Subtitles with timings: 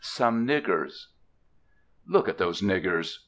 [0.01, 1.09] XIV SOME NIGGERS
[2.09, 3.19] "_Look at those niggers!